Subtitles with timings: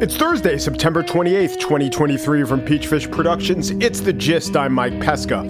[0.00, 3.68] It's Thursday, September 28th, 2023, from Peachfish Productions.
[3.68, 4.56] It's The Gist.
[4.56, 5.42] I'm Mike Pesca.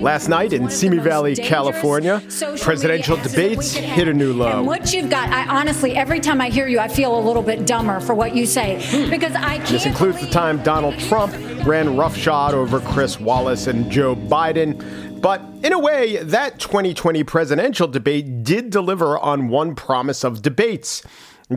[0.00, 2.22] Last night in Simi Valley, California,
[2.58, 4.60] presidential debates hit a new low.
[4.60, 7.42] And what you've got, I honestly, every time I hear you, I feel a little
[7.42, 9.10] bit dumber for what you say hmm.
[9.10, 9.68] because I can't.
[9.68, 11.34] This includes the time Donald Trump
[11.66, 15.20] ran roughshod over Chris Wallace and Joe Biden.
[15.20, 21.02] But in a way, that 2020 presidential debate did deliver on one promise of debates.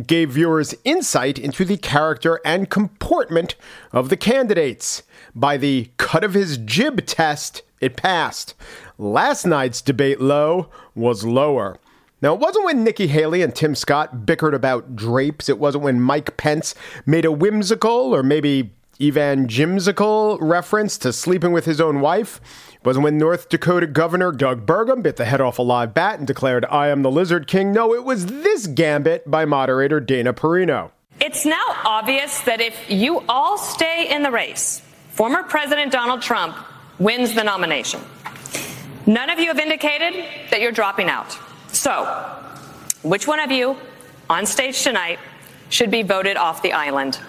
[0.08, 3.56] Gave viewers insight into the character and comportment
[3.92, 5.04] of the candidates.
[5.36, 8.54] By the cut of his jib test, it passed.
[8.98, 11.78] Last night's debate low was lower.
[12.22, 15.50] Now, it wasn't when Nikki Haley and Tim Scott bickered about drapes.
[15.50, 21.52] It wasn't when Mike Pence made a whimsical or maybe even evangelisical reference to sleeping
[21.52, 22.40] with his own wife.
[22.84, 26.26] Wasn't when North Dakota Governor Doug Burgum bit the head off a live bat and
[26.26, 27.72] declared, I am the Lizard King.
[27.72, 30.90] No, it was this gambit by moderator Dana Perino.
[31.20, 36.56] It's now obvious that if you all stay in the race, former President Donald Trump
[36.98, 38.02] wins the nomination.
[39.06, 41.38] None of you have indicated that you're dropping out.
[41.68, 42.06] So,
[43.04, 43.78] which one of you
[44.28, 45.20] on stage tonight
[45.70, 47.20] should be voted off the island?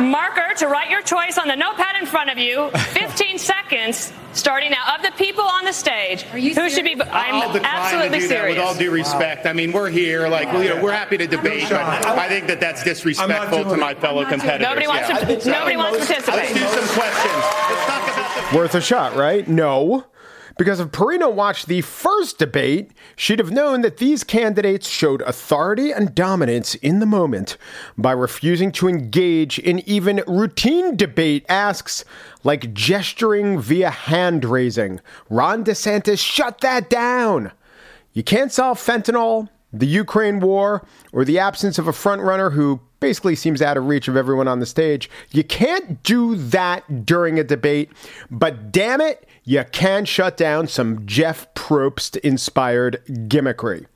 [0.00, 2.70] Please use your marker to write your choice on the notepad in front of you.
[2.94, 4.94] 15 seconds starting now.
[4.96, 6.92] Of the people on the stage, Are you who should be?
[7.00, 8.56] I'm I'll absolutely to do that serious.
[8.56, 9.46] with all due respect.
[9.46, 12.60] I mean, we're here, like, you know, we're happy to debate, but I think that
[12.60, 14.66] that's disrespectful to my fellow competitors.
[14.68, 15.16] Nobody wants Yeah.
[15.18, 15.50] to.
[15.50, 16.54] Nobody wants to Let's participate.
[16.54, 17.44] do some questions.
[17.70, 19.46] Let's talk about the Worth a shot, right?
[19.46, 20.04] No.
[20.60, 25.90] Because if Perino watched the first debate, she'd have known that these candidates showed authority
[25.90, 27.56] and dominance in the moment
[27.96, 32.04] by refusing to engage in even routine debate asks
[32.44, 35.00] like gesturing via hand raising.
[35.30, 37.52] Ron DeSantis, shut that down.
[38.12, 43.34] You can't solve fentanyl, the Ukraine war, or the absence of a frontrunner who basically
[43.34, 45.10] seems out of reach of everyone on the stage.
[45.32, 47.90] You can't do that during a debate,
[48.30, 53.86] but damn it, you can shut down some Jeff Probst inspired gimmickry.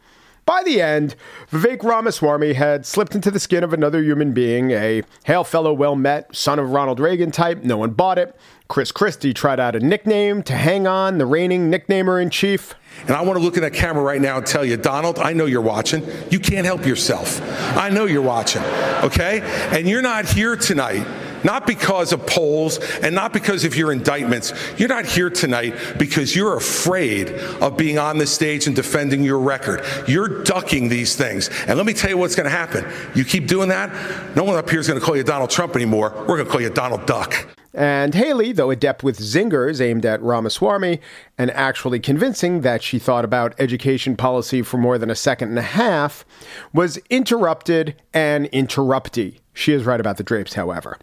[0.46, 1.14] By the end,
[1.50, 5.96] Vivek Ramaswamy had slipped into the skin of another human being, a hail fellow well
[5.96, 7.62] met, son of Ronald Reagan type.
[7.62, 8.36] No one bought it.
[8.68, 12.74] Chris Christie tried out a nickname to hang on, the reigning nicknamer in chief.
[13.02, 15.32] And I want to look in that camera right now and tell you, Donald, I
[15.32, 16.06] know you're watching.
[16.30, 17.40] You can't help yourself.
[17.76, 18.62] I know you're watching,
[19.02, 19.40] okay?
[19.70, 21.06] And you're not here tonight.
[21.44, 24.52] Not because of polls and not because of your indictments.
[24.78, 29.38] You're not here tonight because you're afraid of being on the stage and defending your
[29.38, 29.84] record.
[30.08, 31.50] You're ducking these things.
[31.66, 32.90] And let me tell you what's going to happen.
[33.14, 35.76] You keep doing that, no one up here is going to call you Donald Trump
[35.76, 36.12] anymore.
[36.16, 37.46] We're going to call you Donald Duck.
[37.74, 41.00] And Haley, though adept with zingers aimed at Ramaswamy
[41.36, 45.58] and actually convincing that she thought about education policy for more than a second and
[45.58, 46.24] a half,
[46.72, 49.40] was interrupted and interrupty.
[49.54, 50.98] She is right about the drapes, however.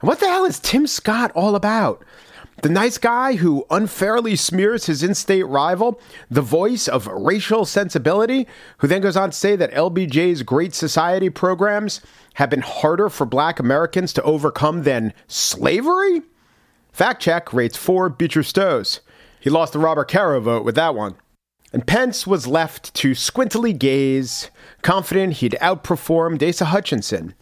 [0.00, 2.04] And what the hell is Tim Scott all about?
[2.62, 6.00] The nice guy who unfairly smears his in state rival,
[6.30, 8.46] the voice of racial sensibility,
[8.78, 12.00] who then goes on to say that LBJ's Great Society programs
[12.34, 16.22] have been harder for black Americans to overcome than slavery?
[16.92, 19.00] Fact check rates four Beecher Stowe's.
[19.38, 21.16] He lost the Robert Caro vote with that one.
[21.72, 24.50] And Pence was left to squintily gaze,
[24.80, 27.34] confident he'd outperformed Asa Hutchinson.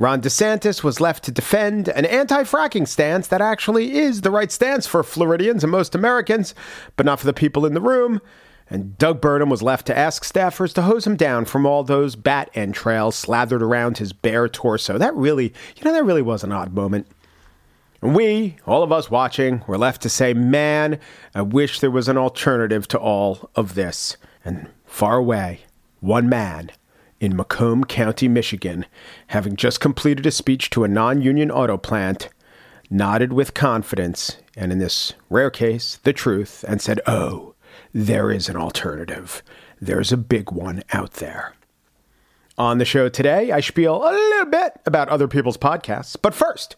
[0.00, 4.50] Ron DeSantis was left to defend an anti fracking stance that actually is the right
[4.50, 6.54] stance for Floridians and most Americans,
[6.96, 8.22] but not for the people in the room.
[8.70, 12.16] And Doug Burgum was left to ask staffers to hose him down from all those
[12.16, 14.96] bat entrails slathered around his bare torso.
[14.96, 17.06] That really, you know, that really was an odd moment.
[18.00, 20.98] And we, all of us watching, were left to say, man,
[21.34, 24.16] I wish there was an alternative to all of this.
[24.46, 25.60] And far away,
[26.00, 26.70] one man
[27.20, 28.86] in Macomb County, Michigan,
[29.28, 32.30] having just completed a speech to a non union auto plant,
[32.90, 37.54] nodded with confidence, and in this rare case, the truth, and said, Oh,
[37.92, 39.42] there is an alternative.
[39.80, 41.54] There's a big one out there.
[42.58, 46.16] On the show today, I spiel a little bit about other people's podcasts.
[46.20, 46.76] But first,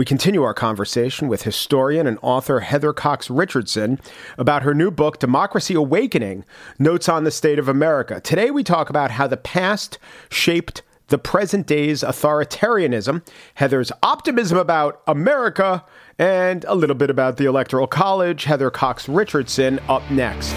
[0.00, 4.00] we continue our conversation with historian and author Heather Cox Richardson
[4.38, 6.46] about her new book, Democracy Awakening
[6.78, 8.18] Notes on the State of America.
[8.18, 9.98] Today, we talk about how the past
[10.30, 13.22] shaped the present day's authoritarianism,
[13.56, 15.84] Heather's optimism about America,
[16.18, 18.44] and a little bit about the Electoral College.
[18.44, 20.54] Heather Cox Richardson up next.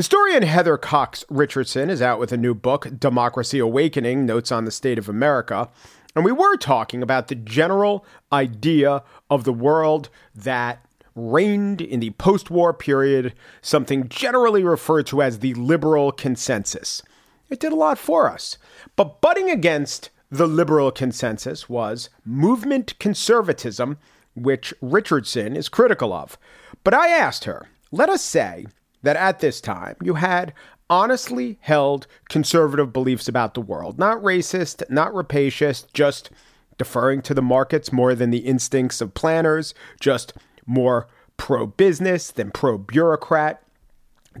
[0.00, 4.70] Historian Heather Cox Richardson is out with a new book, Democracy Awakening Notes on the
[4.70, 5.68] State of America.
[6.16, 10.82] And we were talking about the general idea of the world that
[11.14, 17.02] reigned in the post war period, something generally referred to as the liberal consensus.
[17.50, 18.56] It did a lot for us.
[18.96, 23.98] But butting against the liberal consensus was movement conservatism,
[24.34, 26.38] which Richardson is critical of.
[26.84, 28.64] But I asked her, let us say
[29.02, 30.52] that at this time you had
[30.88, 36.30] honestly held conservative beliefs about the world, not racist, not rapacious, just
[36.78, 40.32] deferring to the markets more than the instincts of planners, just
[40.66, 41.06] more
[41.36, 43.62] pro business than pro bureaucrat.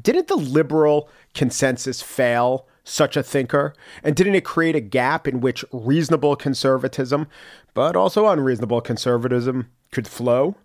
[0.00, 3.74] Didn't the liberal consensus fail such a thinker?
[4.02, 7.28] And didn't it create a gap in which reasonable conservatism,
[7.74, 10.56] but also unreasonable conservatism, could flow?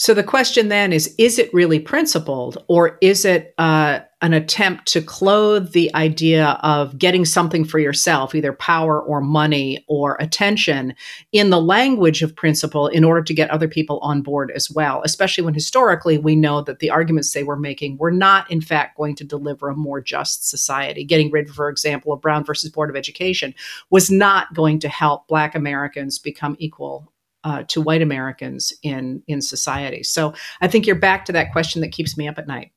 [0.00, 4.86] So the question then is is it really principled or is it uh, an attempt
[4.86, 10.94] to clothe the idea of getting something for yourself, either power or money or attention,
[11.32, 15.02] in the language of principle in order to get other people on board as well,
[15.04, 18.96] especially when historically we know that the arguments they were making were not, in fact,
[18.96, 21.02] going to deliver a more just society.
[21.02, 23.52] Getting rid, for example, of Brown versus Board of Education
[23.90, 27.12] was not going to help Black Americans become equal
[27.48, 30.02] uh, to white Americans in in society.
[30.02, 32.72] So I think you're back to that question that keeps me up at night.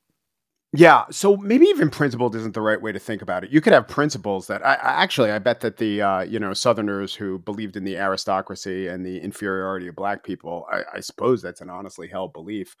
[0.74, 3.50] Yeah, so maybe even principled isn't the right way to think about it.
[3.50, 6.54] You could have principles that I, I actually I bet that the uh, you know
[6.54, 11.42] Southerners who believed in the aristocracy and the inferiority of black people, I, I suppose
[11.42, 12.74] that's an honestly held belief,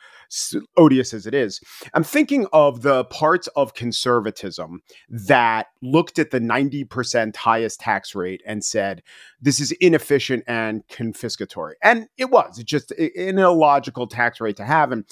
[0.78, 1.60] odious as it is.
[1.92, 4.80] I'm thinking of the parts of conservatism
[5.10, 9.02] that looked at the 90% highest tax rate and said
[9.42, 12.58] this is inefficient and confiscatory, and it was.
[12.58, 15.04] It's just an illogical tax rate to have, and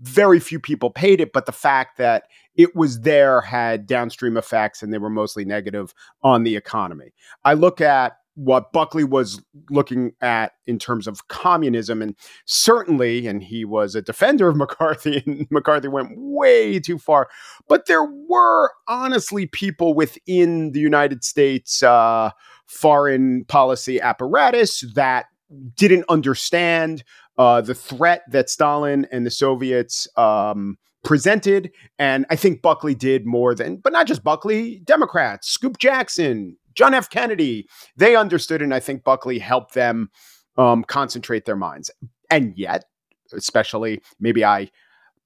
[0.00, 1.32] very few people paid it.
[1.32, 2.17] But the fact that
[2.58, 7.14] it was there had downstream effects and they were mostly negative on the economy.
[7.44, 12.14] I look at what Buckley was looking at in terms of communism, and
[12.44, 17.28] certainly, and he was a defender of McCarthy, and McCarthy went way too far.
[17.68, 22.30] But there were honestly people within the United States uh,
[22.66, 25.26] foreign policy apparatus that
[25.74, 27.02] didn't understand
[27.38, 30.78] uh, the threat that Stalin and the Soviets um,
[31.08, 31.72] presented.
[31.98, 36.92] And I think Buckley did more than, but not just Buckley, Democrats, Scoop Jackson, John
[36.92, 37.08] F.
[37.08, 37.66] Kennedy,
[37.96, 38.60] they understood.
[38.60, 40.10] And I think Buckley helped them
[40.58, 41.90] um, concentrate their minds.
[42.30, 42.84] And yet,
[43.32, 44.68] especially maybe I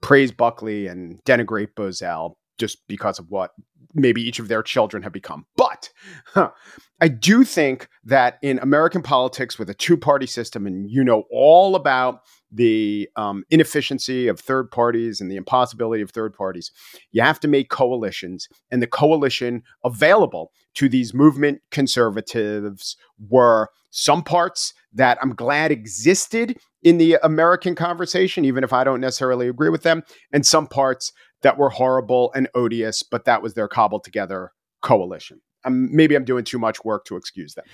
[0.02, 3.50] praise Buckley and denigrate Bozell just because of what
[3.92, 5.46] maybe each of their children have become.
[5.56, 5.90] But
[6.26, 6.52] huh,
[7.00, 11.24] I do think that in American politics with a two party system, and you know
[11.32, 12.20] all about
[12.52, 16.70] the um, inefficiency of third parties and the impossibility of third parties,
[17.10, 18.48] you have to make coalitions.
[18.70, 22.96] And the coalition available to these movement conservatives
[23.30, 29.00] were some parts that I'm glad existed in the American conversation, even if I don't
[29.00, 30.02] necessarily agree with them,
[30.32, 31.12] and some parts
[31.42, 35.40] that were horrible and odious, but that was their cobbled together coalition.
[35.64, 37.64] Um, maybe I'm doing too much work to excuse them.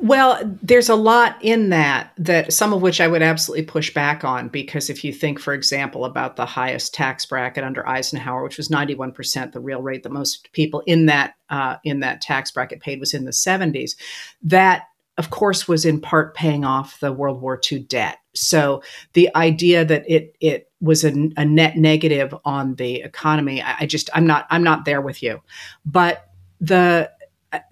[0.00, 4.22] Well, there's a lot in that that some of which I would absolutely push back
[4.24, 8.56] on because if you think, for example, about the highest tax bracket under Eisenhower, which
[8.56, 12.50] was 91 percent, the real rate that most people in that uh, in that tax
[12.50, 13.96] bracket paid was in the 70s.
[14.42, 14.84] That
[15.18, 18.18] of course, was in part paying off the World War II debt.
[18.34, 23.78] So the idea that it it was a, a net negative on the economy, I,
[23.80, 25.42] I, just I'm not I'm not there with you.
[25.84, 27.10] But the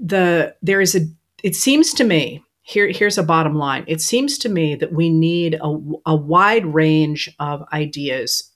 [0.01, 1.07] the there is a
[1.47, 3.85] it seems to me here here's a bottom line.
[3.87, 8.51] It seems to me that we need a, a wide range of ideas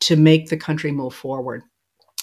[0.00, 1.62] to make the country move forward.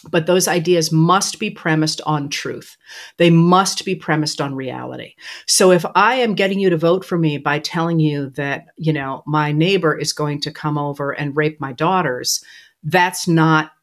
[0.09, 2.75] But those ideas must be premised on truth.
[3.17, 5.13] They must be premised on reality.
[5.45, 8.91] So if I am getting you to vote for me by telling you that, you
[8.91, 12.43] know, my neighbor is going to come over and rape my daughters,
[12.81, 13.73] that's not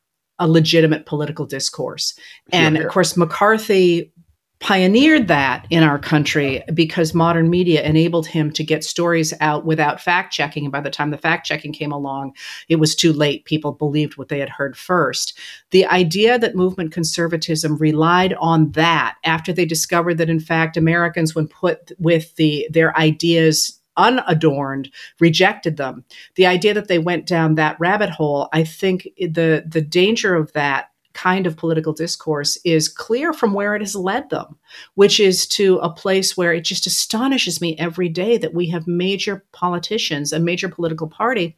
[0.41, 2.19] a legitimate political discourse.
[2.53, 4.13] And of course, McCarthy
[4.61, 10.01] pioneered that in our country because modern media enabled him to get stories out without
[10.01, 10.65] fact checking.
[10.65, 12.35] And by the time the fact checking came along,
[12.69, 13.45] it was too late.
[13.45, 15.39] People believed what they had heard first.
[15.71, 21.35] The idea that movement conservatism relied on that after they discovered that, in fact, Americans,
[21.35, 24.89] when put with the their ideas unadorned
[25.19, 26.05] rejected them
[26.37, 30.53] the idea that they went down that rabbit hole i think the the danger of
[30.53, 30.91] that
[31.23, 34.57] kind of political discourse is clear from where it has led them,
[34.95, 38.87] which is to a place where it just astonishes me every day that we have
[38.87, 41.57] major politicians, a major political party,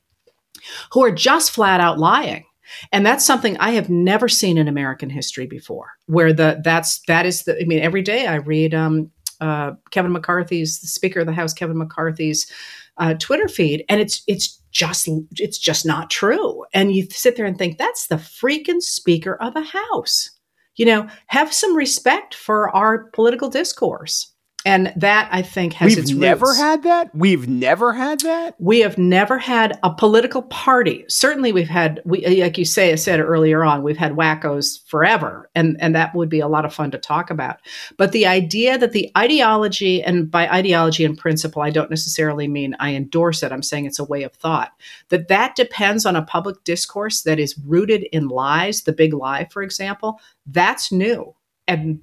[0.93, 2.45] who are just flat out lying.
[2.93, 5.91] and that's something I have never seen in American history before.
[6.07, 10.13] Where the that's that is the I mean every day I read um, uh, Kevin
[10.13, 12.51] McCarthy's the Speaker of the House Kevin McCarthy's
[12.97, 16.65] uh, Twitter feed, and it's it's just it's just not true.
[16.73, 20.31] And you sit there and think that's the freaking Speaker of the House.
[20.77, 24.33] You know, have some respect for our political discourse.
[24.67, 26.59] And that I think has We've never roots.
[26.59, 27.15] had that.
[27.15, 28.57] We've never had that.
[28.59, 31.07] We have never had a political party.
[31.09, 33.83] Certainly, we've had we like you say I said earlier on.
[33.83, 37.31] We've had wackos forever, and and that would be a lot of fun to talk
[37.31, 37.57] about.
[37.97, 42.77] But the idea that the ideology, and by ideology and principle, I don't necessarily mean
[42.79, 43.53] I endorse it.
[43.53, 44.73] I'm saying it's a way of thought.
[45.09, 48.83] That that depends on a public discourse that is rooted in lies.
[48.83, 51.35] The big lie, for example, that's new
[51.67, 52.01] and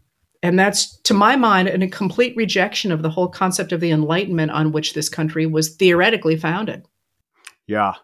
[0.47, 4.49] and that's, to my mind, a complete rejection of the whole concept of the Enlightenment
[4.51, 6.85] on which this country was theoretically founded.
[7.67, 7.95] Yeah.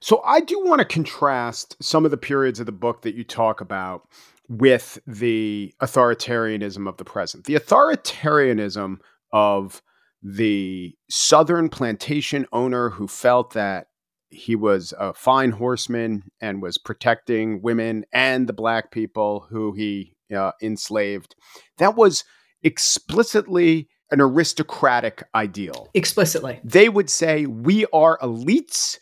[0.00, 3.22] So I do want to contrast some of the periods of the book that you
[3.22, 4.08] talk about
[4.48, 7.44] with the authoritarianism of the present.
[7.44, 8.96] The authoritarianism
[9.32, 9.80] of
[10.20, 13.86] the Southern plantation owner who felt that
[14.30, 20.13] he was a fine horseman and was protecting women and the black people who he
[20.34, 21.34] uh, enslaved.
[21.78, 22.24] That was
[22.62, 25.88] explicitly an aristocratic ideal.
[25.94, 26.60] Explicitly.
[26.62, 28.98] They would say, We are elites,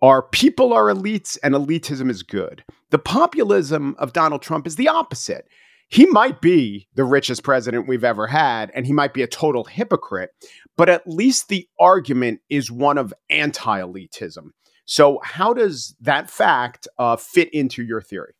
[0.00, 2.64] our people are elites, and elitism is good.
[2.90, 5.46] The populism of Donald Trump is the opposite.
[5.88, 9.64] He might be the richest president we've ever had, and he might be a total
[9.64, 10.30] hypocrite,
[10.76, 14.50] but at least the argument is one of anti elitism.
[14.86, 18.34] So, how does that fact uh, fit into your theory?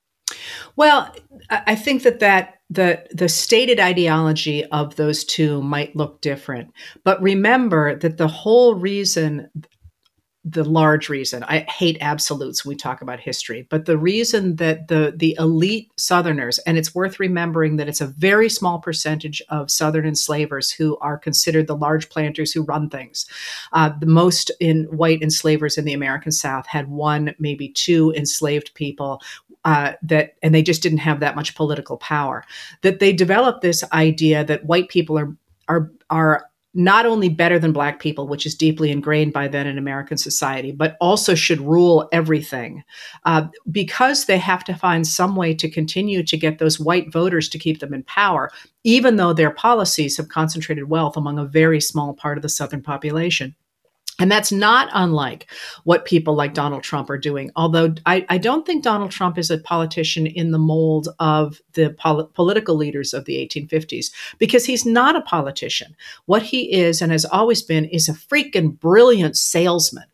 [0.77, 1.15] Well,
[1.51, 6.73] I think that that the the stated ideology of those two might look different,
[7.05, 9.49] but remember that the whole reason
[10.45, 11.45] the large reason.
[11.45, 15.91] I hate absolutes when we talk about history but the reason that the the elite
[15.97, 20.97] southerners and it's worth remembering that it's a very small percentage of southern enslavers who
[20.99, 23.27] are considered the large planters who run things.
[23.73, 28.75] Uh, the most in white enslavers in the american south had one maybe two enslaved
[28.75, 29.21] people
[29.65, 32.45] uh, that and they just didn't have that much political power.
[32.83, 35.37] That they developed this idea that white people are
[35.69, 39.77] are are not only better than black people, which is deeply ingrained by then in
[39.77, 42.83] American society, but also should rule everything
[43.25, 47.49] uh, because they have to find some way to continue to get those white voters
[47.49, 48.51] to keep them in power,
[48.85, 52.83] even though their policies have concentrated wealth among a very small part of the Southern
[52.83, 53.55] population.
[54.23, 55.51] And that's not unlike
[55.83, 57.51] what people like Donald Trump are doing.
[57.57, 61.91] Although I, I don't think Donald Trump is a politician in the mold of the
[61.91, 65.97] pol- political leaders of the 1850s, because he's not a politician.
[66.27, 70.05] What he is and has always been is a freaking brilliant salesman.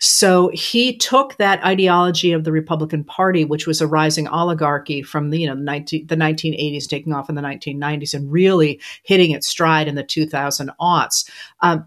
[0.00, 5.30] So he took that ideology of the Republican Party, which was a rising oligarchy from
[5.30, 9.46] the you know 19, the 1980s, taking off in the 1990s, and really hitting its
[9.46, 11.30] stride in the 2000 aughts.
[11.60, 11.86] Um,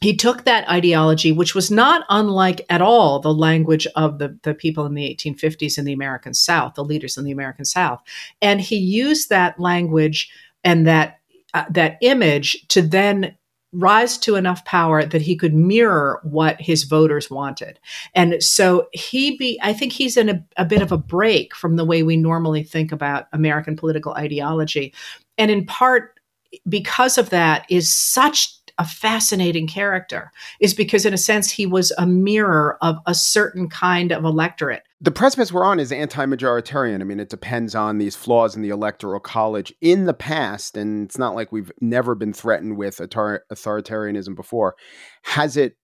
[0.00, 4.54] he took that ideology, which was not unlike at all the language of the, the
[4.54, 8.02] people in the 1850s in the American South, the leaders in the American South,
[8.40, 10.30] and he used that language
[10.64, 11.18] and that
[11.52, 13.36] uh, that image to then
[13.72, 17.78] rise to enough power that he could mirror what his voters wanted.
[18.14, 21.76] And so he be I think he's in a, a bit of a break from
[21.76, 24.92] the way we normally think about American political ideology.
[25.38, 26.20] And in part
[26.68, 31.92] because of that is such a fascinating character is because in a sense he was
[31.98, 34.82] a mirror of a certain kind of electorate.
[35.02, 37.02] The precipice we're on is anti-majoritarian.
[37.02, 41.04] I mean it depends on these flaws in the electoral college in the past and
[41.04, 44.76] it's not like we've never been threatened with authoritarianism before.
[45.24, 45.76] Has it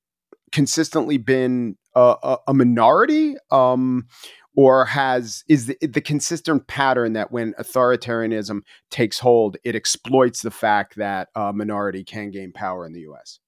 [0.51, 3.37] consistently been a, a, a minority?
[3.51, 4.09] Um,
[4.57, 10.51] or has is the, the consistent pattern that when authoritarianism takes hold, it exploits the
[10.51, 13.39] fact that a minority can gain power in the U.S.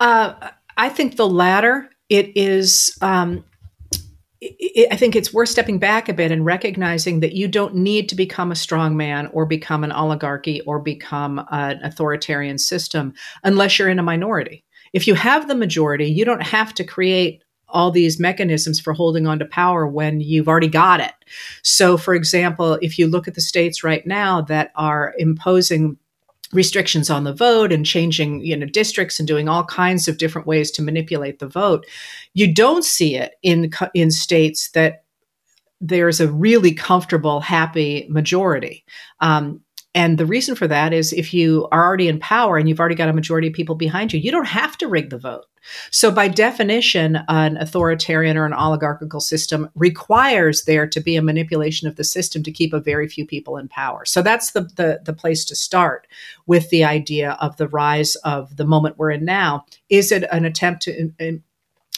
[0.00, 1.90] Uh, I think the latter.
[2.08, 2.96] It is.
[3.00, 3.44] Um,
[4.40, 8.08] it, I think it's worth stepping back a bit and recognizing that you don't need
[8.10, 13.78] to become a strong man or become an oligarchy or become an authoritarian system unless
[13.78, 14.64] you're in a minority.
[14.92, 17.43] If you have the majority, you don't have to create
[17.74, 21.12] all these mechanisms for holding on to power when you've already got it.
[21.62, 25.98] So, for example, if you look at the states right now that are imposing
[26.52, 30.46] restrictions on the vote and changing you know districts and doing all kinds of different
[30.46, 31.84] ways to manipulate the vote
[32.34, 35.02] you don't see it in in states that
[35.80, 38.84] there's a really comfortable happy majority
[39.18, 39.60] um,
[39.94, 42.96] And the reason for that is if you are already in power and you've already
[42.96, 45.44] got a majority of people behind you, you don't have to rig the vote.
[45.90, 51.88] So, by definition, an authoritarian or an oligarchical system requires there to be a manipulation
[51.88, 54.04] of the system to keep a very few people in power.
[54.04, 56.06] So, that's the, the, the place to start
[56.46, 59.64] with the idea of the rise of the moment we're in now.
[59.88, 61.42] Is it an attempt to in, in,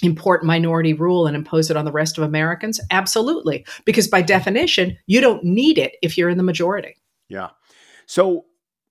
[0.02, 2.80] import minority rule and impose it on the rest of Americans?
[2.90, 3.64] Absolutely.
[3.84, 6.96] Because by definition, you don't need it if you're in the majority.
[7.28, 7.48] Yeah.
[8.06, 8.46] So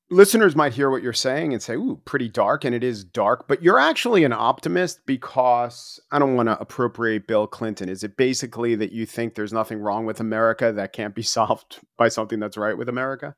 [0.10, 2.64] listeners might hear what you're saying and say, ooh, pretty dark.
[2.64, 7.28] And it is dark, but you're actually an optimist because I don't want to appropriate
[7.28, 7.90] Bill Clinton.
[7.90, 11.80] Is it basically that you think there's nothing wrong with America that can't be solved
[11.98, 13.36] by something that's right with America?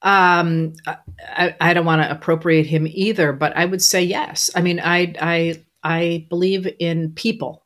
[0.00, 0.72] Um,
[1.20, 4.50] I, I don't want to appropriate him either, but I would say yes.
[4.56, 7.64] I mean, I, I, I believe in people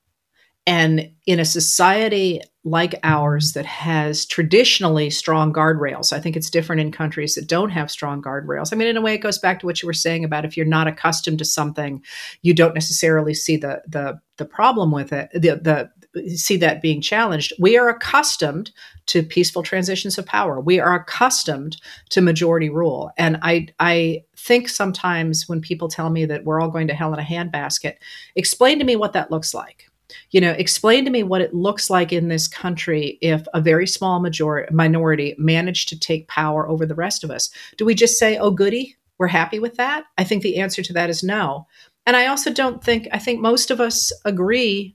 [0.67, 6.81] and in a society like ours that has traditionally strong guardrails, I think it's different
[6.81, 8.73] in countries that don't have strong guardrails.
[8.73, 10.57] I mean, in a way, it goes back to what you were saying about if
[10.57, 12.03] you're not accustomed to something,
[12.43, 15.31] you don't necessarily see the the the problem with it.
[15.33, 17.53] The the see that being challenged.
[17.61, 18.73] We are accustomed
[19.07, 20.61] to peaceful transitions of power.
[20.61, 21.77] We are accustomed
[22.09, 26.71] to majority rule, and I I think sometimes when people tell me that we're all
[26.71, 27.95] going to hell in a handbasket,
[28.35, 29.86] explain to me what that looks like
[30.31, 33.87] you know explain to me what it looks like in this country if a very
[33.87, 37.51] small majority minority managed to take power over the rest of us.
[37.77, 40.05] Do we just say oh goody we're happy with that?
[40.19, 41.67] I think the answer to that is no.
[42.05, 44.95] And i also don't think i think most of us agree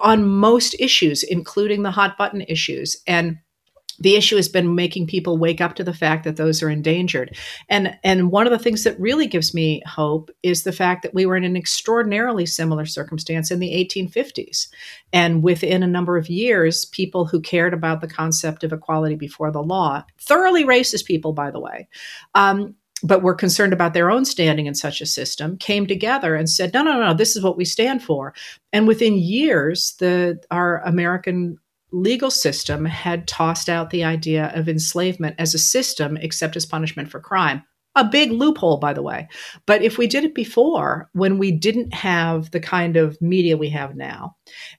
[0.00, 2.96] on most issues including the hot button issues.
[3.06, 3.38] And
[4.02, 7.36] the issue has been making people wake up to the fact that those are endangered.
[7.68, 11.14] And and one of the things that really gives me hope is the fact that
[11.14, 14.68] we were in an extraordinarily similar circumstance in the 1850s
[15.12, 19.52] and within a number of years people who cared about the concept of equality before
[19.52, 21.88] the law thoroughly racist people by the way
[22.34, 26.48] um, but were concerned about their own standing in such a system came together and
[26.50, 28.34] said no no no this is what we stand for.
[28.72, 31.58] And within years the our american
[31.92, 37.10] legal system had tossed out the idea of enslavement as a system except as punishment
[37.10, 37.62] for crime.
[37.94, 39.28] A big loophole, by the way.
[39.66, 43.68] But if we did it before, when we didn't have the kind of media we
[43.68, 44.36] have now,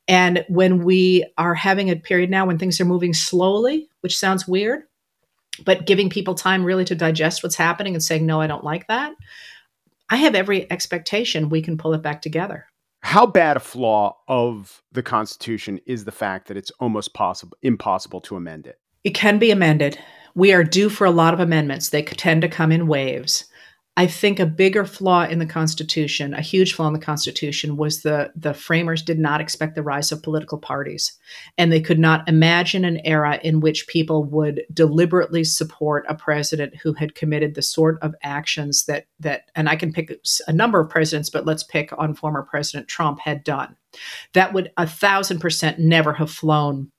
[0.08, 4.48] and when we are having a period now when things are moving slowly, which sounds
[4.48, 4.82] weird,
[5.64, 8.88] but giving people time really to digest what's happening and saying, no, I don't like
[8.88, 9.14] that,
[10.10, 12.66] I have every expectation we can pull it back together.
[13.04, 18.22] How bad a flaw of the Constitution is the fact that it's almost possible impossible
[18.22, 18.80] to amend it?
[19.04, 20.00] It can be amended.
[20.36, 21.90] We are due for a lot of amendments.
[21.90, 23.46] They tend to come in waves.
[23.96, 28.02] I think a bigger flaw in the Constitution, a huge flaw in the Constitution, was
[28.02, 31.14] the the framers did not expect the rise of political parties,
[31.60, 36.76] and they could not imagine an era in which people would deliberately support a president
[36.76, 40.12] who had committed the sort of actions that that, and I can pick
[40.48, 43.76] a number of presidents, but let's pick on former President Trump had done.
[44.34, 46.92] That would a thousand percent never have flown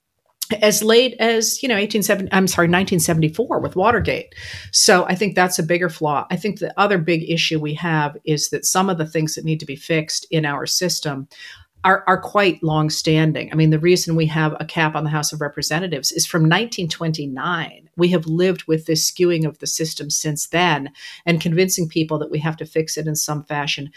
[0.60, 4.34] as late as you know 1870 i'm sorry 1974 with watergate.
[4.72, 6.26] So i think that's a bigger flaw.
[6.30, 9.44] I think the other big issue we have is that some of the things that
[9.44, 11.28] need to be fixed in our system
[11.84, 13.52] are, are quite long-standing.
[13.52, 16.42] I mean the reason we have a cap on the house of representatives is from
[16.42, 20.90] 1929 we have lived with this skewing of the system since then
[21.26, 23.90] and convincing people that we have to fix it in some fashion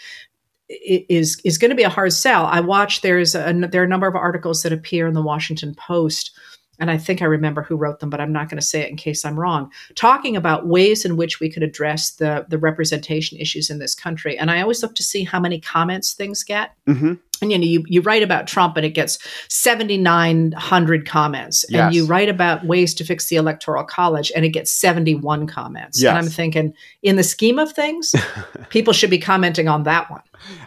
[0.68, 2.46] is is going to be a hard sell.
[2.46, 5.74] I watched there's a there are a number of articles that appear in the Washington
[5.74, 6.30] Post
[6.78, 8.90] and I think I remember who wrote them, but I'm not going to say it
[8.90, 13.38] in case I'm wrong, talking about ways in which we could address the the representation
[13.38, 14.38] issues in this country.
[14.38, 16.74] And I always look to see how many comments things get.
[16.86, 17.14] Mm-hmm.
[17.40, 21.64] And you know, you, you write about Trump and it gets 7,900 comments.
[21.68, 21.80] Yes.
[21.80, 26.02] And you write about ways to fix the electoral college and it gets 71 comments.
[26.02, 26.10] Yes.
[26.10, 28.14] And I'm thinking, in the scheme of things,
[28.68, 30.22] people should be commenting on that one.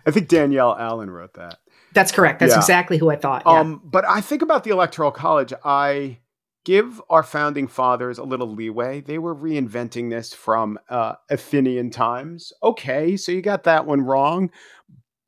[0.06, 1.60] I think Danielle Allen wrote that.
[1.94, 2.40] That's correct.
[2.40, 2.60] That's yeah.
[2.60, 3.44] exactly who I thought.
[3.46, 3.60] Yeah.
[3.60, 5.54] Um, but I think about the Electoral College.
[5.66, 6.20] I
[6.64, 9.02] give our founding fathers a little leeway.
[9.02, 12.54] They were reinventing this from uh, Athenian times.
[12.64, 14.52] Okay, so you got that one wrong,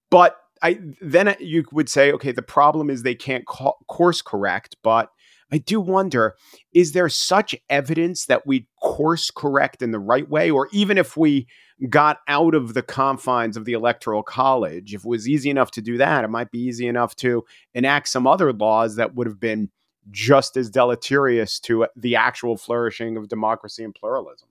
[0.10, 4.78] but I then you would say, okay, the problem is they can't co- course correct,
[4.82, 5.12] but
[5.52, 6.36] I do wonder
[6.74, 10.50] is there such evidence that we course correct in the right way?
[10.50, 11.48] Or even if we
[11.90, 15.82] got out of the confines of the electoral college, if it was easy enough to
[15.82, 17.44] do that, it might be easy enough to
[17.76, 19.70] enact some other laws that would have been
[20.12, 24.48] just as deleterious to uh, the actual flourishing of democracy and pluralism.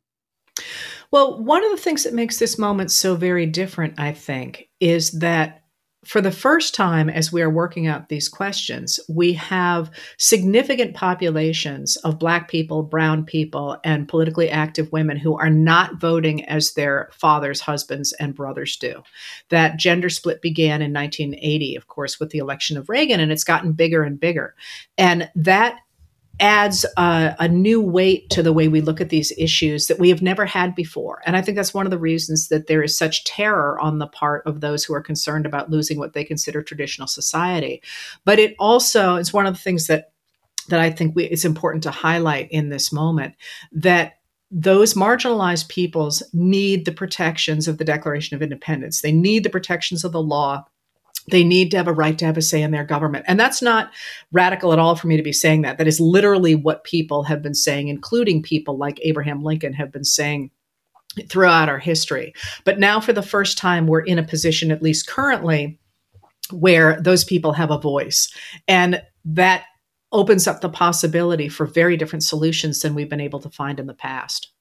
[1.11, 5.11] Well, one of the things that makes this moment so very different, I think, is
[5.12, 5.62] that
[6.04, 11.96] for the first time, as we are working out these questions, we have significant populations
[11.96, 17.08] of Black people, Brown people, and politically active women who are not voting as their
[17.12, 19.02] fathers, husbands, and brothers do.
[19.50, 23.44] That gender split began in 1980, of course, with the election of Reagan, and it's
[23.44, 24.56] gotten bigger and bigger.
[24.98, 25.76] And that
[26.40, 30.09] adds a, a, new weight to the way we look at these issues that we
[30.09, 31.21] have never had before.
[31.27, 34.07] And I think that's one of the reasons that there is such terror on the
[34.07, 37.83] part of those who are concerned about losing what they consider traditional society.
[38.25, 40.12] But it also is one of the things that
[40.68, 43.35] that I think we, it's important to highlight in this moment
[43.73, 44.21] that
[44.53, 49.01] those marginalized peoples need the protections of the Declaration of Independence.
[49.01, 50.64] They need the protections of the law
[51.30, 53.24] they need to have a right to have a say in their government.
[53.28, 53.92] And that's not
[54.32, 55.78] radical at all for me to be saying that.
[55.78, 60.04] That is literally what people have been saying, including people like Abraham Lincoln have been
[60.04, 60.50] saying
[61.28, 62.35] throughout our history.
[62.64, 65.78] But now, for the first time, we're in a position, at least currently,
[66.50, 68.32] where those people have a voice.
[68.66, 69.64] And that
[70.11, 73.87] opens up the possibility for very different solutions than we've been able to find in
[73.87, 74.52] the past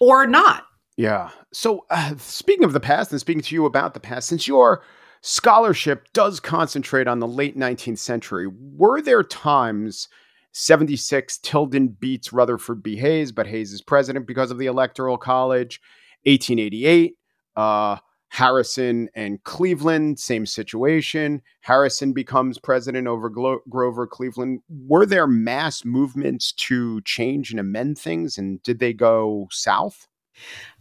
[0.00, 0.64] or not.
[0.96, 1.30] Yeah.
[1.52, 4.82] So, uh, speaking of the past and speaking to you about the past, since you're
[5.20, 8.46] scholarship does concentrate on the late 19th century.
[8.48, 10.08] Were there times
[10.52, 12.96] 76 Tilden beats Rutherford B.
[12.96, 15.80] Hayes, but Hayes is president because of the Electoral College.
[16.24, 17.16] 1888,
[17.56, 17.96] uh,
[18.28, 21.42] Harrison and Cleveland, same situation.
[21.62, 24.60] Harrison becomes president over Glo- Grover Cleveland.
[24.68, 30.06] Were there mass movements to change and amend things, and did they go south?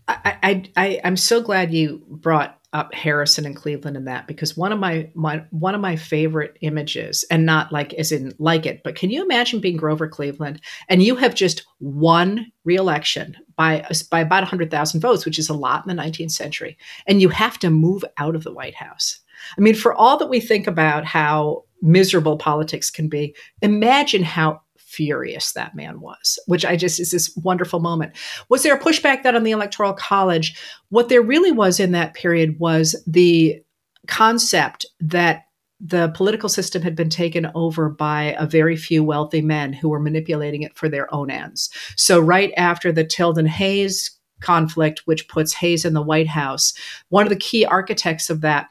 [0.07, 4.55] I, I, I I'm so glad you brought up Harrison and Cleveland in that because
[4.55, 8.65] one of my, my one of my favorite images, and not like as in like
[8.65, 13.85] it, but can you imagine being Grover Cleveland and you have just won re-election by
[14.11, 16.77] by about hundred thousand votes, which is a lot in the 19th century,
[17.07, 19.19] and you have to move out of the White House.
[19.57, 24.61] I mean, for all that we think about how miserable politics can be, imagine how
[24.89, 28.15] furious that man was, which I just is this wonderful moment.
[28.49, 30.59] Was there a pushback that on the Electoral College?
[30.89, 33.61] What there really was in that period was the
[34.07, 35.43] concept that
[35.79, 39.99] the political system had been taken over by a very few wealthy men who were
[39.99, 41.69] manipulating it for their own ends.
[41.95, 46.73] So, right after the Tilden Hayes conflict, which puts Hayes in the White House,
[47.09, 48.69] one of the key architects of that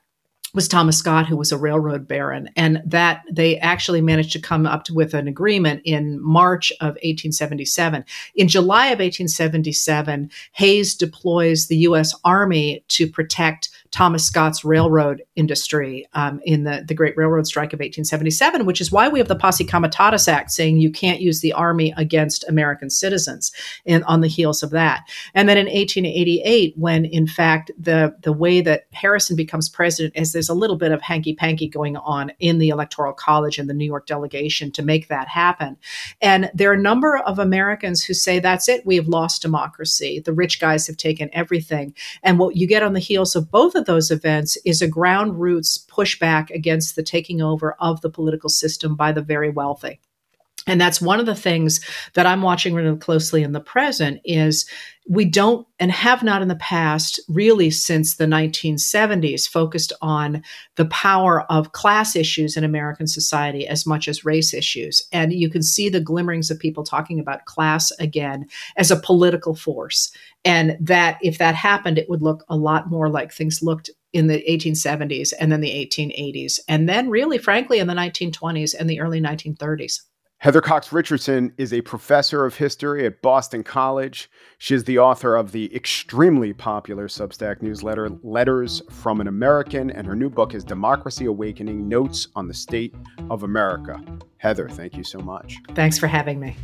[0.58, 4.66] was Thomas Scott, who was a railroad baron, and that they actually managed to come
[4.66, 8.04] up to, with an agreement in March of 1877.
[8.34, 12.12] In July of 1877, Hayes deploys the U.S.
[12.24, 17.78] Army to protect Thomas Scott's railroad industry um, in the, the Great Railroad Strike of
[17.78, 21.52] 1877, which is why we have the Posse Comitatus Act saying you can't use the
[21.52, 23.52] army against American citizens
[23.84, 25.04] in, on the heels of that.
[25.34, 30.32] And then in 1888, when in fact the, the way that Harrison becomes president is
[30.32, 33.74] there's a little bit of hanky panky going on in the Electoral College and the
[33.74, 35.76] New York delegation to make that happen.
[36.20, 40.20] And there are a number of Americans who say, that's it, we have lost democracy.
[40.20, 41.94] The rich guys have taken everything.
[42.22, 45.40] And what you get on the heels of both of those events is a ground
[45.40, 50.00] roots pushback against the taking over of the political system by the very wealthy.
[50.68, 51.80] And that's one of the things
[52.14, 54.68] that I'm watching really closely in the present is
[55.08, 60.42] we don't and have not in the past really since the 1970s focused on
[60.76, 65.02] the power of class issues in American society as much as race issues.
[65.10, 69.54] And you can see the glimmerings of people talking about class again as a political
[69.54, 70.12] force.
[70.44, 74.26] And that if that happened, it would look a lot more like things looked in
[74.26, 76.60] the 1870s and then the 1880s.
[76.68, 80.02] And then, really, frankly, in the 1920s and the early 1930s.
[80.40, 84.30] Heather Cox Richardson is a professor of history at Boston College.
[84.58, 90.06] She is the author of the extremely popular Substack newsletter, Letters from an American, and
[90.06, 92.94] her new book is Democracy Awakening Notes on the State
[93.30, 94.00] of America.
[94.36, 95.56] Heather, thank you so much.
[95.74, 96.56] Thanks for having me.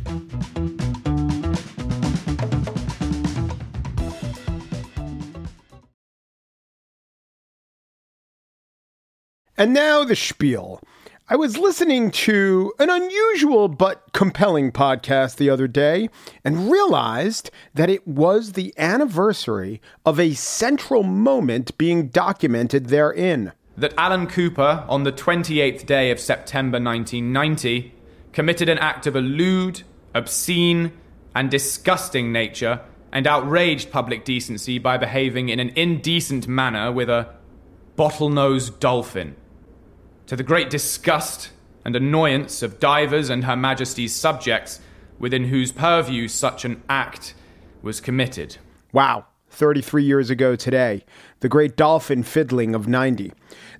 [9.57, 10.81] And now the spiel.
[11.27, 16.09] I was listening to an unusual but compelling podcast the other day
[16.43, 23.53] and realized that it was the anniversary of a central moment being documented therein.
[23.75, 27.91] That Alan Cooper, on the 28th day of September 1990,
[28.31, 29.81] committed an act of a lewd,
[30.13, 30.91] obscene,
[31.33, 37.33] and disgusting nature and outraged public decency by behaving in an indecent manner with a
[37.97, 39.35] bottlenose dolphin
[40.27, 41.51] to the great disgust
[41.83, 44.79] and annoyance of divers and Her Majesty's subjects
[45.19, 47.35] within whose purview such an act
[47.81, 48.57] was committed.
[48.91, 49.25] Wow.
[49.55, 51.05] 33 years ago today,
[51.39, 53.31] the great dolphin fiddling of 90.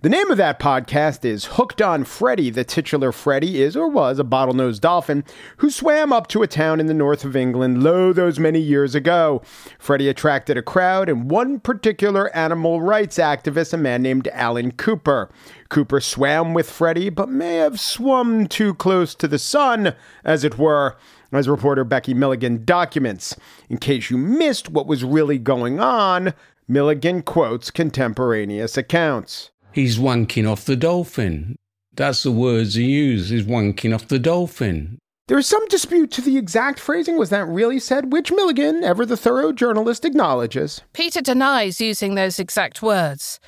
[0.01, 2.49] The name of that podcast is Hooked on Freddie.
[2.49, 5.23] The titular Freddie is or was a bottlenose dolphin
[5.57, 8.95] who swam up to a town in the north of England lo those many years
[8.95, 9.41] ago.
[9.77, 15.29] Freddie attracted a crowd and one particular animal rights activist, a man named Alan Cooper.
[15.69, 20.57] Cooper swam with Freddie, but may have swum too close to the sun, as it
[20.57, 20.95] were
[21.37, 23.35] as reporter Becky Milligan documents.
[23.69, 26.33] In case you missed what was really going on,
[26.67, 29.51] Milligan quotes contemporaneous accounts.
[29.71, 31.55] He's wanking off the dolphin.
[31.93, 34.99] That's the words he used, is wanking off the dolphin.
[35.27, 37.17] There is some dispute to the exact phrasing.
[37.17, 38.11] Was that really said?
[38.11, 40.81] Which Milligan, ever the thorough journalist, acknowledges.
[40.93, 43.39] Peter denies using those exact words.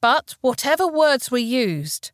[0.00, 2.12] But whatever words were used,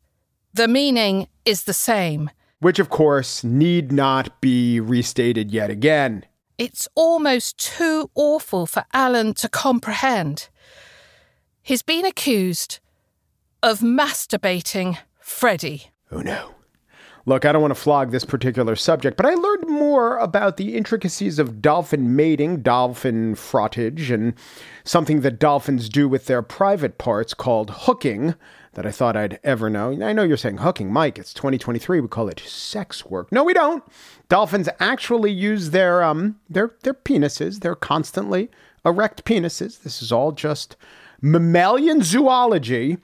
[0.53, 2.29] the meaning is the same.
[2.59, 6.25] Which, of course, need not be restated yet again.
[6.57, 10.49] It's almost too awful for Alan to comprehend.
[11.61, 12.79] He's been accused
[13.61, 15.91] of masturbating Freddie.
[16.11, 16.51] Oh no.
[17.27, 20.77] Look, I don't want to flog this particular subject, but I learned more about the
[20.77, 24.35] intricacies of dolphin mating, dolphin frottage, and
[24.83, 28.35] something that dolphins do with their private parts called hooking
[28.75, 29.91] that I thought I'd ever know.
[29.91, 31.17] I know you're saying hooking, Mike.
[31.17, 31.99] It's 2023.
[31.99, 33.31] We call it sex work.
[33.31, 33.83] No, we don't.
[34.29, 37.61] Dolphins actually use their um their their penises.
[37.61, 38.49] They're constantly
[38.85, 39.81] erect penises.
[39.81, 40.75] This is all just
[41.21, 42.97] mammalian zoology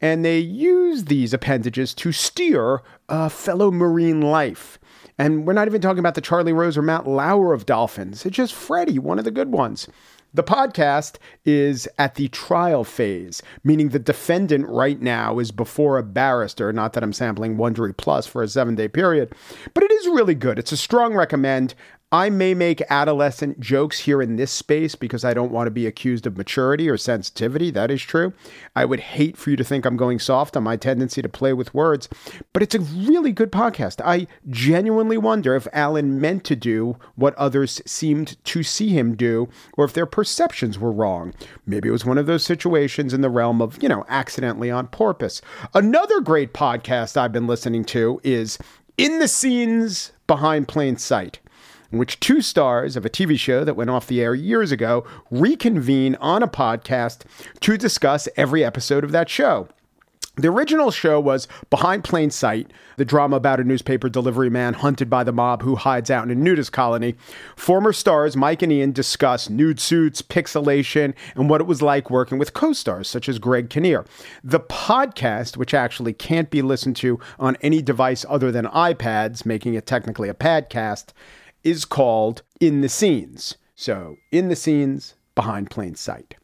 [0.00, 4.77] and they use these appendages to steer a fellow marine life.
[5.18, 8.24] And we're not even talking about the Charlie Rose or Matt Lauer of dolphins.
[8.24, 9.88] It's just Freddie, one of the good ones.
[10.34, 16.02] The podcast is at the trial phase, meaning the defendant right now is before a
[16.02, 16.70] barrister.
[16.70, 19.32] Not that I'm sampling Wondery Plus for a seven day period,
[19.72, 20.58] but it is really good.
[20.58, 21.74] It's a strong recommend.
[22.10, 25.86] I may make adolescent jokes here in this space because I don't want to be
[25.86, 27.70] accused of maturity or sensitivity.
[27.70, 28.32] That is true.
[28.74, 31.52] I would hate for you to think I'm going soft on my tendency to play
[31.52, 32.08] with words,
[32.54, 34.00] but it's a really good podcast.
[34.02, 39.50] I genuinely wonder if Alan meant to do what others seemed to see him do,
[39.76, 41.34] or if their perceptions were wrong.
[41.66, 44.86] Maybe it was one of those situations in the realm of, you know, accidentally on
[44.86, 45.42] purpose.
[45.74, 48.56] Another great podcast I've been listening to is
[48.96, 51.40] In the Scenes Behind Plain Sight
[51.90, 55.06] in which two stars of a TV show that went off the air years ago
[55.30, 57.20] reconvene on a podcast
[57.60, 59.68] to discuss every episode of that show.
[60.38, 65.10] The original show was Behind Plain Sight, the drama about a newspaper delivery man hunted
[65.10, 67.16] by the mob who hides out in a nudist colony.
[67.56, 72.38] Former stars Mike and Ian discuss nude suits, pixelation, and what it was like working
[72.38, 74.04] with co stars such as Greg Kinnear.
[74.44, 79.74] The podcast, which actually can't be listened to on any device other than iPads, making
[79.74, 81.06] it technically a podcast,
[81.64, 83.56] is called In the Scenes.
[83.74, 86.36] So, In the Scenes, Behind Plain Sight.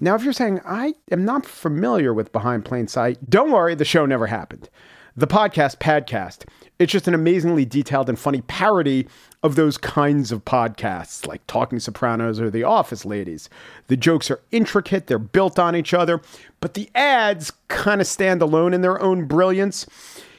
[0.00, 3.84] Now, if you're saying, I am not familiar with Behind Plain Sight, don't worry, the
[3.84, 4.68] show never happened.
[5.14, 6.44] The podcast, Padcast,
[6.78, 9.06] it's just an amazingly detailed and funny parody
[9.42, 13.48] of those kinds of podcasts, like Talking Sopranos or The Office Ladies.
[13.88, 16.20] The jokes are intricate, they're built on each other,
[16.60, 19.86] but the ads kind of stand alone in their own brilliance.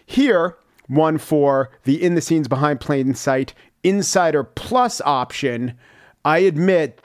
[0.06, 3.54] Here, one for the in the scenes behind plain sight
[3.84, 5.74] Insider Plus option,
[6.24, 7.02] I admit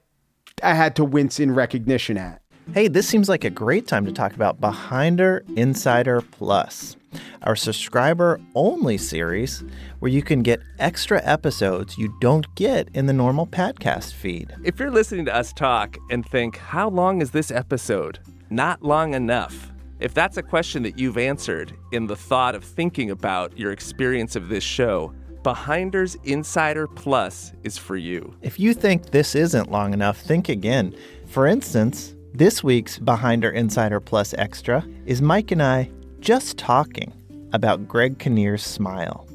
[0.62, 2.41] I had to wince in recognition at.
[2.73, 6.97] Hey, this seems like a great time to talk about Behinder Insider Plus,
[7.43, 9.64] our subscriber only series
[9.99, 14.55] where you can get extra episodes you don't get in the normal podcast feed.
[14.64, 18.19] If you're listening to us talk and think, how long is this episode?
[18.51, 19.73] Not long enough.
[19.99, 24.37] If that's a question that you've answered in the thought of thinking about your experience
[24.37, 28.35] of this show, Behinders Insider Plus is for you.
[28.42, 30.94] If you think this isn't long enough, think again.
[31.27, 37.12] For instance, this week's Behinder Insider Plus Extra is Mike and I just talking
[37.53, 39.27] about Greg Kinnear's smile.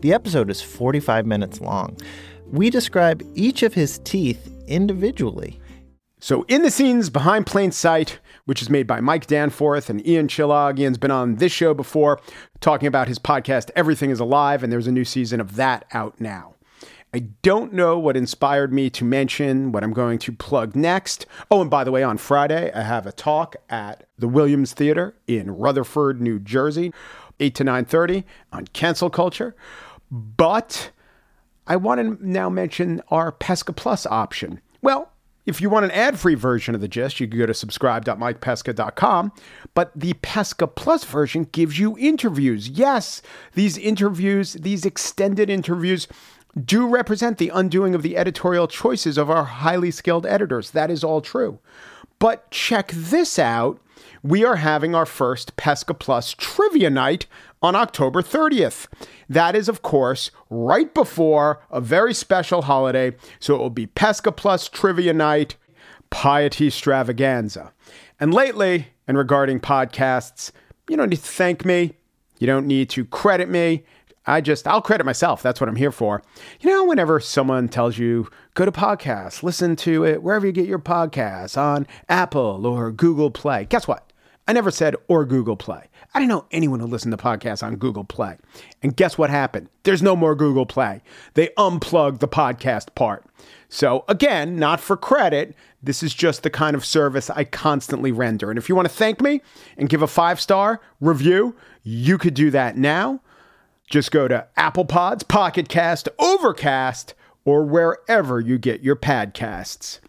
[0.00, 1.96] The episode is 45 minutes long.
[2.50, 5.60] We describe each of his teeth individually.
[6.18, 8.18] So, in the scenes behind plain sight,
[8.50, 10.76] which is made by Mike Danforth and Ian Chillag.
[10.76, 12.20] Ian's been on this show before
[12.58, 16.20] talking about his podcast, Everything is Alive, and there's a new season of that out
[16.20, 16.56] now.
[17.14, 21.26] I don't know what inspired me to mention what I'm going to plug next.
[21.48, 25.14] Oh, and by the way, on Friday, I have a talk at the Williams Theater
[25.28, 26.92] in Rutherford, New Jersey,
[27.38, 29.54] 8 to 9:30 on cancel culture.
[30.10, 30.90] But
[31.68, 34.60] I want to now mention our Pesca Plus option.
[34.82, 35.09] Well,
[35.46, 39.32] if you want an ad free version of the gist, you can go to subscribe.mikepesca.com.
[39.74, 42.68] But the Pesca Plus version gives you interviews.
[42.68, 43.22] Yes,
[43.54, 46.06] these interviews, these extended interviews,
[46.62, 50.72] do represent the undoing of the editorial choices of our highly skilled editors.
[50.72, 51.58] That is all true.
[52.18, 53.80] But check this out.
[54.22, 57.26] We are having our first Pesca Plus trivia night
[57.62, 58.86] on October 30th.
[59.28, 63.14] That is, of course, right before a very special holiday.
[63.38, 65.56] So it will be Pesca Plus trivia night,
[66.10, 67.72] piety extravaganza.
[68.18, 70.52] And lately, and regarding podcasts,
[70.88, 71.94] you don't need to thank me.
[72.38, 73.84] You don't need to credit me.
[74.26, 75.42] I just, I'll credit myself.
[75.42, 76.22] That's what I'm here for.
[76.60, 80.66] You know, whenever someone tells you, go to podcasts, listen to it wherever you get
[80.66, 83.66] your podcasts on Apple or Google Play.
[83.68, 84.12] Guess what?
[84.46, 85.88] I never said or Google Play.
[86.12, 88.36] I didn't know anyone who listened to podcasts on Google Play.
[88.82, 89.68] And guess what happened?
[89.84, 91.02] There's no more Google Play.
[91.34, 93.24] They unplugged the podcast part.
[93.68, 95.54] So, again, not for credit.
[95.82, 98.50] This is just the kind of service I constantly render.
[98.50, 99.40] And if you want to thank me
[99.76, 103.20] and give a five star review, you could do that now.
[103.88, 110.00] Just go to Apple Pods, Pocket Cast, Overcast, or wherever you get your podcasts.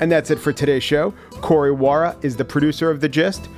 [0.00, 1.12] And that's it for today's show.
[1.40, 3.48] Corey Wara is the producer of The Gist.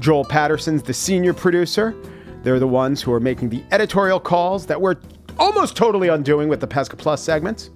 [0.00, 1.94] Joel Patterson's the senior producer.
[2.42, 4.96] They're the ones who are making the editorial calls that we're
[5.38, 7.70] almost totally undoing with the Pesca Plus segments.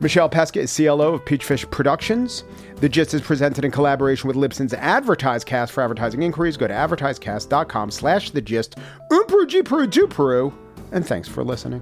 [0.00, 2.42] Michelle Pesca is CLO of Peachfish Productions.
[2.76, 5.70] The Gist is presented in collaboration with Libsyn's AdvertiseCast.
[5.70, 8.76] For advertising inquiries, go to advertisecast.com slash the gist.
[9.10, 10.52] Umpru, Peru, do Peru,
[10.90, 11.80] and thanks for listening.